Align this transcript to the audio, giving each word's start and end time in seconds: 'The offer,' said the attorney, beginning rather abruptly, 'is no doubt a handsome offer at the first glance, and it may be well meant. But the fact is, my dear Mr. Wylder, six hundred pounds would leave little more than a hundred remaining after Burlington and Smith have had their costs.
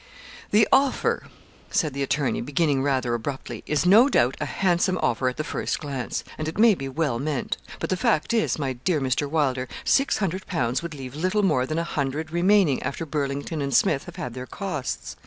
'The 0.49 0.67
offer,' 0.71 1.27
said 1.69 1.93
the 1.93 2.01
attorney, 2.01 2.41
beginning 2.41 2.81
rather 2.81 3.13
abruptly, 3.13 3.63
'is 3.67 3.85
no 3.85 4.09
doubt 4.09 4.35
a 4.41 4.45
handsome 4.47 4.97
offer 4.99 5.29
at 5.29 5.37
the 5.37 5.43
first 5.43 5.77
glance, 5.79 6.23
and 6.39 6.47
it 6.47 6.57
may 6.57 6.73
be 6.73 6.89
well 6.89 7.19
meant. 7.19 7.57
But 7.79 7.91
the 7.91 7.95
fact 7.97 8.33
is, 8.33 8.57
my 8.57 8.73
dear 8.73 8.99
Mr. 8.99 9.29
Wylder, 9.29 9.67
six 9.85 10.17
hundred 10.17 10.47
pounds 10.47 10.81
would 10.81 10.95
leave 10.95 11.13
little 11.13 11.43
more 11.43 11.67
than 11.67 11.77
a 11.77 11.83
hundred 11.83 12.31
remaining 12.31 12.81
after 12.81 13.05
Burlington 13.05 13.61
and 13.61 13.75
Smith 13.75 14.05
have 14.05 14.15
had 14.15 14.33
their 14.33 14.47
costs. 14.47 15.17